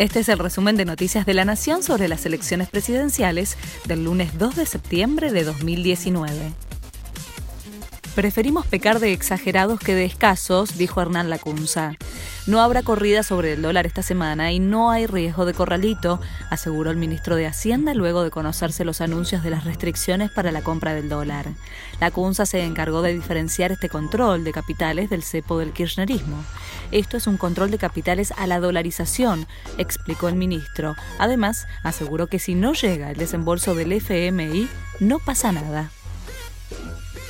Este 0.00 0.20
es 0.20 0.30
el 0.30 0.38
resumen 0.38 0.78
de 0.78 0.86
Noticias 0.86 1.26
de 1.26 1.34
la 1.34 1.44
Nación 1.44 1.82
sobre 1.82 2.08
las 2.08 2.24
elecciones 2.24 2.70
presidenciales 2.70 3.58
del 3.84 4.04
lunes 4.04 4.38
2 4.38 4.56
de 4.56 4.64
septiembre 4.64 5.30
de 5.30 5.44
2019. 5.44 6.52
Preferimos 8.14 8.66
pecar 8.66 8.98
de 8.98 9.12
exagerados 9.12 9.78
que 9.78 9.94
de 9.94 10.06
escasos, 10.06 10.78
dijo 10.78 11.02
Hernán 11.02 11.28
Lacunza. 11.28 11.98
No 12.50 12.60
habrá 12.60 12.82
corrida 12.82 13.22
sobre 13.22 13.52
el 13.52 13.62
dólar 13.62 13.86
esta 13.86 14.02
semana 14.02 14.50
y 14.50 14.58
no 14.58 14.90
hay 14.90 15.06
riesgo 15.06 15.44
de 15.44 15.54
corralito, 15.54 16.20
aseguró 16.50 16.90
el 16.90 16.96
ministro 16.96 17.36
de 17.36 17.46
Hacienda 17.46 17.94
luego 17.94 18.24
de 18.24 18.32
conocerse 18.32 18.84
los 18.84 19.00
anuncios 19.00 19.44
de 19.44 19.50
las 19.50 19.62
restricciones 19.62 20.32
para 20.32 20.50
la 20.50 20.60
compra 20.60 20.92
del 20.92 21.08
dólar. 21.08 21.46
La 22.00 22.10
CUNSA 22.10 22.46
se 22.46 22.64
encargó 22.64 23.02
de 23.02 23.14
diferenciar 23.14 23.70
este 23.70 23.88
control 23.88 24.42
de 24.42 24.50
capitales 24.50 25.10
del 25.10 25.22
cepo 25.22 25.60
del 25.60 25.72
kirchnerismo. 25.72 26.42
Esto 26.90 27.18
es 27.18 27.28
un 27.28 27.36
control 27.36 27.70
de 27.70 27.78
capitales 27.78 28.32
a 28.36 28.48
la 28.48 28.58
dolarización, 28.58 29.46
explicó 29.78 30.28
el 30.28 30.34
ministro. 30.34 30.96
Además, 31.20 31.68
aseguró 31.84 32.26
que 32.26 32.40
si 32.40 32.56
no 32.56 32.72
llega 32.72 33.12
el 33.12 33.16
desembolso 33.16 33.76
del 33.76 33.92
FMI, 33.92 34.68
no 34.98 35.20
pasa 35.20 35.52
nada. 35.52 35.92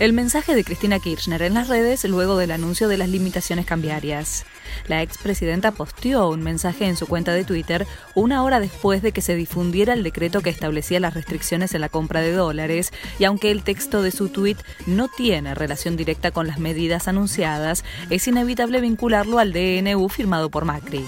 El 0.00 0.12
mensaje 0.12 0.56
de 0.56 0.64
Cristina 0.64 0.98
Kirchner 0.98 1.40
en 1.42 1.54
las 1.54 1.68
redes 1.68 2.04
luego 2.04 2.36
del 2.36 2.50
anuncio 2.50 2.88
de 2.88 2.96
las 2.96 3.08
limitaciones 3.08 3.64
cambiarias. 3.64 4.44
La 4.88 5.02
expresidenta 5.02 5.70
posteó 5.70 6.28
un 6.30 6.42
mensaje 6.42 6.86
en 6.86 6.96
su 6.96 7.06
cuenta 7.06 7.32
de 7.32 7.44
Twitter 7.44 7.86
una 8.16 8.42
hora 8.42 8.58
después 8.58 9.02
de 9.02 9.12
que 9.12 9.20
se 9.20 9.36
difundiera 9.36 9.92
el 9.92 10.02
decreto 10.02 10.40
que 10.40 10.50
establecía 10.50 10.98
las 10.98 11.14
restricciones 11.14 11.74
en 11.74 11.80
la 11.80 11.88
compra 11.88 12.22
de 12.22 12.32
dólares 12.32 12.92
y 13.20 13.24
aunque 13.24 13.52
el 13.52 13.62
texto 13.62 14.02
de 14.02 14.10
su 14.10 14.30
tuit 14.30 14.58
no 14.86 15.06
tiene 15.06 15.54
relación 15.54 15.96
directa 15.96 16.32
con 16.32 16.48
las 16.48 16.58
medidas 16.58 17.06
anunciadas, 17.06 17.84
es 18.10 18.26
inevitable 18.26 18.80
vincularlo 18.80 19.38
al 19.38 19.52
DNU 19.52 20.08
firmado 20.08 20.50
por 20.50 20.64
Macri. 20.64 21.04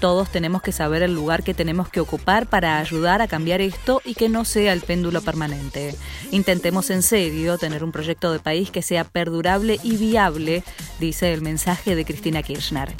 Todos 0.00 0.30
tenemos 0.30 0.62
que 0.62 0.70
saber 0.70 1.02
el 1.02 1.14
lugar 1.14 1.42
que 1.42 1.54
tenemos 1.54 1.88
que 1.88 2.00
ocupar 2.00 2.46
para 2.46 2.78
ayudar 2.78 3.20
a 3.20 3.26
cambiar 3.26 3.60
esto 3.60 4.00
y 4.04 4.14
que 4.14 4.28
no 4.28 4.44
sea 4.44 4.72
el 4.72 4.80
péndulo 4.80 5.22
permanente. 5.22 5.94
Intentemos 6.30 6.90
en 6.90 7.02
serio 7.02 7.58
tener 7.58 7.82
un 7.82 7.90
proyecto 7.90 8.32
de 8.32 8.38
país 8.38 8.70
que 8.70 8.82
sea 8.82 9.04
perdurable 9.04 9.80
y 9.82 9.96
viable, 9.96 10.62
dice 11.00 11.32
el 11.32 11.42
mensaje 11.42 11.96
de 11.96 12.04
Cristina 12.04 12.42
Kirchner. 12.42 12.94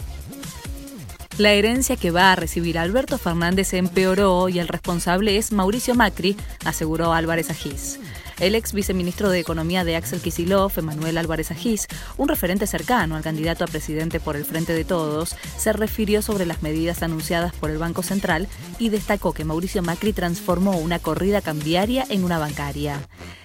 La 1.38 1.52
herencia 1.52 1.96
que 1.96 2.10
va 2.10 2.32
a 2.32 2.36
recibir 2.36 2.80
Alberto 2.80 3.16
Fernández 3.16 3.72
empeoró 3.72 4.48
y 4.48 4.58
el 4.58 4.66
responsable 4.66 5.36
es 5.36 5.52
Mauricio 5.52 5.94
Macri, 5.94 6.36
aseguró 6.64 7.12
Álvarez 7.12 7.48
Agís. 7.48 8.00
El 8.40 8.54
ex 8.54 8.72
viceministro 8.72 9.30
de 9.30 9.40
Economía 9.40 9.82
de 9.82 9.96
Axel 9.96 10.20
Kisilov, 10.20 10.70
Emanuel 10.76 11.18
Álvarez 11.18 11.50
Agís, 11.50 11.88
un 12.16 12.28
referente 12.28 12.68
cercano 12.68 13.16
al 13.16 13.24
candidato 13.24 13.64
a 13.64 13.66
presidente 13.66 14.20
por 14.20 14.36
el 14.36 14.44
Frente 14.44 14.74
de 14.74 14.84
Todos, 14.84 15.34
se 15.56 15.72
refirió 15.72 16.22
sobre 16.22 16.46
las 16.46 16.62
medidas 16.62 17.02
anunciadas 17.02 17.52
por 17.52 17.70
el 17.70 17.78
Banco 17.78 18.04
Central 18.04 18.46
y 18.78 18.90
destacó 18.90 19.32
que 19.32 19.44
Mauricio 19.44 19.82
Macri 19.82 20.12
transformó 20.12 20.78
una 20.78 21.00
corrida 21.00 21.40
cambiaria 21.40 22.06
en 22.10 22.22
una 22.22 22.38
bancaria. 22.38 23.00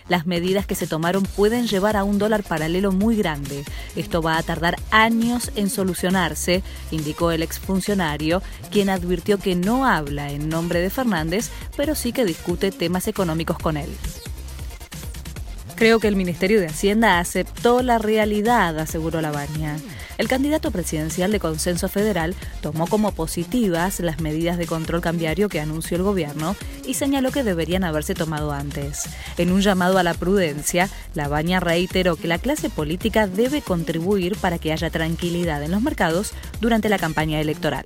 Las 0.09 0.27
medidas 0.27 0.67
que 0.67 0.75
se 0.75 0.86
tomaron 0.86 1.23
pueden 1.23 1.66
llevar 1.66 1.97
a 1.97 2.03
un 2.03 2.19
dólar 2.19 2.44
paralelo 2.44 2.91
muy 2.91 3.16
grande. 3.16 3.64
Esto 3.95 4.21
va 4.21 4.38
a 4.38 4.44
tardar 4.44 4.75
años 4.91 5.52
en 5.55 5.71
solucionarse, 5.71 6.61
indicó 6.91 7.31
el 7.31 7.41
exfuncionario, 7.41 8.44
quien 8.69 8.91
advirtió 8.91 9.39
que 9.39 9.55
no 9.55 9.88
habla 9.88 10.30
en 10.30 10.49
nombre 10.49 10.81
de 10.81 10.91
Fernández, 10.91 11.49
pero 11.75 11.95
sí 11.95 12.11
que 12.11 12.25
discute 12.25 12.71
temas 12.71 13.08
económicos 13.08 13.58
con 13.58 13.77
él. 13.77 13.89
Creo 15.84 16.00
que 16.00 16.08
el 16.08 16.16
Ministerio 16.16 16.62
de 16.62 16.67
Hacienda 16.67 17.20
aceptó 17.20 17.84
la 17.84 17.98
realidad, 17.98 18.80
aseguró 18.80 19.20
Labaña. 19.20 19.76
El 20.17 20.30
candidato 20.30 20.72
presidencial 20.72 21.30
de 21.34 21.42
Consenso 21.42 21.89
Federal 21.89 22.36
tomó 22.62 22.88
como 22.88 23.12
positivas 23.12 24.00
las 24.00 24.22
medidas 24.22 24.58
de 24.58 24.66
control 24.66 25.02
cambiario 25.02 25.50
que 25.50 25.59
anunció 25.59 25.98
el 25.98 26.04
gobierno 26.04 26.56
y 26.88 26.94
señaló 26.94 27.31
que 27.31 27.44
deberían 27.44 27.84
haberse 27.84 28.16
tomado 28.16 28.54
antes. 28.54 29.09
En 29.38 29.52
un 29.52 29.59
llamado 29.59 29.98
a 29.98 30.04
la 30.04 30.14
prudencia, 30.14 30.88
Labaña 31.16 31.60
reiteró 31.60 32.15
que 32.15 32.30
la 32.30 32.38
clase 32.38 32.70
política 32.70 33.27
debe 33.27 33.61
contribuir 33.61 34.38
para 34.38 34.60
que 34.60 34.71
haya 34.71 34.89
tranquilidad 34.89 35.61
en 35.64 35.71
los 35.71 35.82
mercados 35.82 36.32
durante 36.61 36.88
la 36.88 36.98
campaña 36.98 37.42
electoral. 37.42 37.83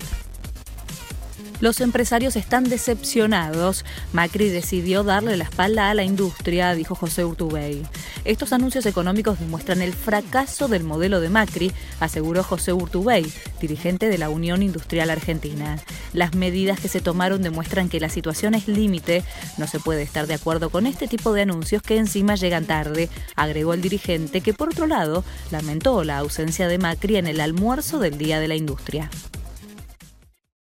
Los 1.59 1.81
empresarios 1.81 2.35
están 2.35 2.65
decepcionados. 2.65 3.83
Macri 4.13 4.49
decidió 4.49 5.03
darle 5.03 5.37
la 5.37 5.45
espalda 5.45 5.89
a 5.89 5.95
la 5.95 6.03
industria, 6.03 6.75
dijo 6.75 6.93
José 6.93 7.25
Urtubey. 7.25 7.83
Estos 8.25 8.53
anuncios 8.53 8.85
económicos 8.85 9.39
demuestran 9.39 9.81
el 9.81 9.93
fracaso 9.93 10.67
del 10.67 10.83
modelo 10.83 11.19
de 11.19 11.29
Macri, 11.29 11.71
aseguró 11.99 12.43
José 12.43 12.73
Urtubey, 12.73 13.25
dirigente 13.59 14.07
de 14.07 14.19
la 14.19 14.29
Unión 14.29 14.61
Industrial 14.61 15.09
Argentina. 15.09 15.79
Las 16.13 16.35
medidas 16.35 16.79
que 16.79 16.89
se 16.89 17.01
tomaron 17.01 17.41
demuestran 17.41 17.89
que 17.89 17.99
la 17.99 18.09
situación 18.09 18.53
es 18.53 18.67
límite. 18.67 19.23
No 19.57 19.65
se 19.65 19.79
puede 19.79 20.03
estar 20.03 20.27
de 20.27 20.35
acuerdo 20.35 20.69
con 20.69 20.85
este 20.85 21.07
tipo 21.07 21.33
de 21.33 21.41
anuncios 21.41 21.81
que 21.81 21.97
encima 21.97 22.35
llegan 22.35 22.65
tarde, 22.65 23.09
agregó 23.35 23.73
el 23.73 23.81
dirigente 23.81 24.41
que 24.41 24.53
por 24.53 24.69
otro 24.69 24.85
lado 24.85 25.23
lamentó 25.49 26.03
la 26.03 26.19
ausencia 26.19 26.67
de 26.67 26.77
Macri 26.77 27.17
en 27.17 27.25
el 27.25 27.39
almuerzo 27.39 27.97
del 27.97 28.19
Día 28.19 28.39
de 28.39 28.47
la 28.47 28.55
Industria. 28.55 29.09